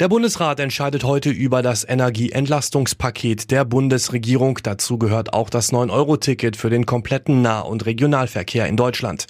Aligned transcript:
Der 0.00 0.08
Bundesrat 0.08 0.58
entscheidet 0.60 1.04
heute 1.04 1.28
über 1.28 1.60
das 1.60 1.86
Energieentlastungspaket 1.86 3.50
der 3.50 3.66
Bundesregierung. 3.66 4.58
Dazu 4.62 4.96
gehört 4.96 5.34
auch 5.34 5.50
das 5.50 5.74
9-Euro-Ticket 5.74 6.56
für 6.56 6.70
den 6.70 6.86
kompletten 6.86 7.42
Nah- 7.42 7.60
und 7.60 7.84
Regionalverkehr 7.84 8.66
in 8.66 8.78
Deutschland. 8.78 9.26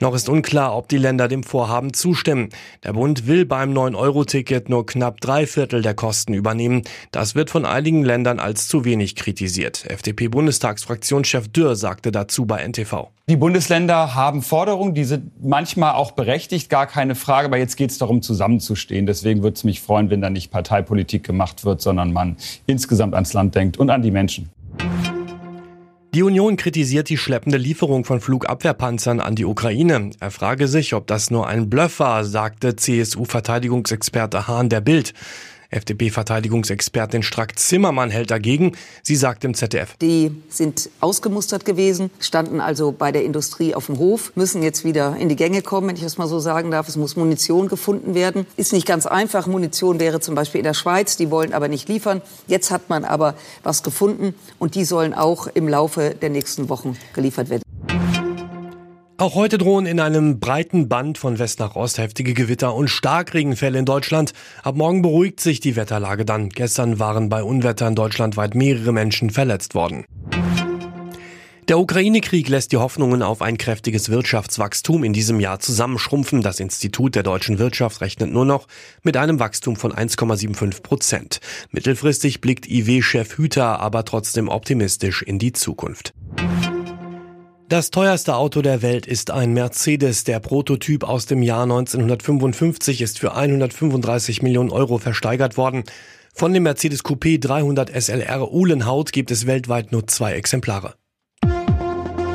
Noch 0.00 0.16
ist 0.16 0.28
unklar, 0.28 0.76
ob 0.76 0.88
die 0.88 0.98
Länder 0.98 1.28
dem 1.28 1.44
Vorhaben 1.44 1.94
zustimmen. 1.94 2.48
Der 2.82 2.94
Bund 2.94 3.28
will 3.28 3.46
beim 3.46 3.72
9-Euro-Ticket 3.72 4.68
nur 4.68 4.86
knapp 4.86 5.20
drei 5.20 5.46
Viertel 5.46 5.82
der 5.82 5.94
Kosten 5.94 6.34
übernehmen. 6.34 6.82
Das 7.12 7.36
wird 7.36 7.48
von 7.48 7.64
einigen 7.64 8.04
Ländern 8.04 8.40
als 8.40 8.66
zu 8.66 8.84
wenig 8.84 9.14
kritisiert. 9.14 9.88
FDP-Bundestagsfraktionschef 9.88 11.46
Dürr 11.46 11.76
sagte 11.76 12.10
dazu 12.10 12.44
bei 12.44 12.66
NTV. 12.66 13.12
Die 13.28 13.36
Bundesländer 13.36 14.14
haben 14.14 14.40
Forderungen, 14.40 14.94
die 14.94 15.04
sind 15.04 15.32
manchmal 15.42 15.92
auch 15.92 16.12
berechtigt, 16.12 16.70
gar 16.70 16.86
keine 16.86 17.14
Frage. 17.14 17.48
Aber 17.48 17.58
jetzt 17.58 17.76
geht 17.76 17.90
es 17.90 17.98
darum, 17.98 18.22
zusammenzustehen. 18.22 19.04
Deswegen 19.04 19.42
würde 19.42 19.54
es 19.54 19.64
mich 19.64 19.82
freuen, 19.82 20.07
wenn 20.10 20.20
da 20.20 20.30
nicht 20.30 20.50
Parteipolitik 20.50 21.24
gemacht 21.24 21.64
wird, 21.64 21.80
sondern 21.80 22.12
man 22.12 22.36
insgesamt 22.66 23.14
ans 23.14 23.32
Land 23.32 23.54
denkt 23.54 23.76
und 23.76 23.90
an 23.90 24.02
die 24.02 24.10
Menschen. 24.10 24.50
Die 26.14 26.22
Union 26.22 26.56
kritisiert 26.56 27.10
die 27.10 27.18
schleppende 27.18 27.58
Lieferung 27.58 28.04
von 28.04 28.20
Flugabwehrpanzern 28.20 29.20
an 29.20 29.34
die 29.34 29.44
Ukraine. 29.44 30.10
Er 30.20 30.30
frage 30.30 30.66
sich, 30.66 30.94
ob 30.94 31.06
das 31.06 31.30
nur 31.30 31.46
ein 31.46 31.68
Bluff 31.68 32.00
war, 32.00 32.24
sagte 32.24 32.76
CSU-Verteidigungsexperte 32.76 34.48
Hahn 34.48 34.70
der 34.70 34.80
Bild. 34.80 35.12
FDP-Verteidigungsexpertin 35.70 37.22
Strack-Zimmermann 37.22 38.10
hält 38.10 38.30
dagegen. 38.30 38.72
Sie 39.02 39.16
sagt 39.16 39.44
im 39.44 39.54
ZDF. 39.54 39.96
Die 40.00 40.30
sind 40.48 40.90
ausgemustert 41.00 41.64
gewesen, 41.64 42.10
standen 42.20 42.60
also 42.60 42.92
bei 42.92 43.12
der 43.12 43.24
Industrie 43.24 43.74
auf 43.74 43.86
dem 43.86 43.98
Hof, 43.98 44.32
müssen 44.34 44.62
jetzt 44.62 44.84
wieder 44.84 45.16
in 45.16 45.28
die 45.28 45.36
Gänge 45.36 45.62
kommen, 45.62 45.88
wenn 45.88 45.96
ich 45.96 46.02
das 46.02 46.18
mal 46.18 46.28
so 46.28 46.40
sagen 46.40 46.70
darf. 46.70 46.88
Es 46.88 46.96
muss 46.96 47.16
Munition 47.16 47.68
gefunden 47.68 48.14
werden. 48.14 48.46
Ist 48.56 48.72
nicht 48.72 48.86
ganz 48.86 49.06
einfach. 49.06 49.46
Munition 49.46 50.00
wäre 50.00 50.20
zum 50.20 50.34
Beispiel 50.34 50.60
in 50.60 50.64
der 50.64 50.74
Schweiz. 50.74 51.16
Die 51.16 51.30
wollen 51.30 51.52
aber 51.52 51.68
nicht 51.68 51.88
liefern. 51.88 52.22
Jetzt 52.46 52.70
hat 52.70 52.88
man 52.88 53.04
aber 53.04 53.34
was 53.62 53.82
gefunden 53.82 54.34
und 54.58 54.74
die 54.74 54.84
sollen 54.84 55.14
auch 55.14 55.46
im 55.48 55.68
Laufe 55.68 56.14
der 56.20 56.30
nächsten 56.30 56.68
Wochen 56.68 56.96
geliefert 57.14 57.50
werden. 57.50 57.62
Auch 59.20 59.34
heute 59.34 59.58
drohen 59.58 59.84
in 59.84 59.98
einem 59.98 60.38
breiten 60.38 60.88
Band 60.88 61.18
von 61.18 61.40
West 61.40 61.58
nach 61.58 61.74
Ost 61.74 61.98
heftige 61.98 62.34
Gewitter 62.34 62.72
und 62.72 62.86
Starkregenfälle 62.86 63.76
in 63.76 63.84
Deutschland. 63.84 64.32
Ab 64.62 64.76
morgen 64.76 65.02
beruhigt 65.02 65.40
sich 65.40 65.58
die 65.58 65.74
Wetterlage 65.74 66.24
dann. 66.24 66.50
Gestern 66.50 67.00
waren 67.00 67.28
bei 67.28 67.42
Unwettern 67.42 67.96
deutschlandweit 67.96 68.54
mehrere 68.54 68.92
Menschen 68.92 69.30
verletzt 69.30 69.74
worden. 69.74 70.04
Der 71.66 71.80
Ukraine-Krieg 71.80 72.48
lässt 72.48 72.70
die 72.70 72.76
Hoffnungen 72.76 73.24
auf 73.24 73.42
ein 73.42 73.58
kräftiges 73.58 74.08
Wirtschaftswachstum 74.08 75.02
in 75.02 75.12
diesem 75.12 75.40
Jahr 75.40 75.58
zusammenschrumpfen. 75.58 76.40
Das 76.40 76.60
Institut 76.60 77.16
der 77.16 77.24
deutschen 77.24 77.58
Wirtschaft 77.58 78.00
rechnet 78.00 78.32
nur 78.32 78.44
noch 78.44 78.68
mit 79.02 79.16
einem 79.16 79.40
Wachstum 79.40 79.74
von 79.74 79.92
1,75 79.92 80.80
Prozent. 80.82 81.40
Mittelfristig 81.72 82.40
blickt 82.40 82.68
IW-Chef 82.68 83.36
Hüter 83.36 83.80
aber 83.80 84.04
trotzdem 84.04 84.48
optimistisch 84.48 85.22
in 85.22 85.40
die 85.40 85.52
Zukunft. 85.52 86.14
Das 87.68 87.90
teuerste 87.90 88.34
Auto 88.34 88.62
der 88.62 88.80
Welt 88.80 89.06
ist 89.06 89.30
ein 89.30 89.52
Mercedes. 89.52 90.24
Der 90.24 90.40
Prototyp 90.40 91.04
aus 91.04 91.26
dem 91.26 91.42
Jahr 91.42 91.64
1955 91.64 93.02
ist 93.02 93.18
für 93.18 93.34
135 93.34 94.40
Millionen 94.40 94.70
Euro 94.70 94.96
versteigert 94.96 95.58
worden. 95.58 95.84
Von 96.32 96.54
dem 96.54 96.62
Mercedes 96.62 97.04
Coupé 97.04 97.38
300 97.38 97.90
SLR 97.90 98.50
Uhlenhaut 98.50 99.12
gibt 99.12 99.30
es 99.30 99.46
weltweit 99.46 99.92
nur 99.92 100.06
zwei 100.06 100.32
Exemplare. 100.32 100.94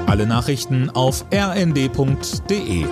Alle 0.06 0.28
Nachrichten 0.28 0.92
auf 0.92 1.26
rnd.de 1.34 2.86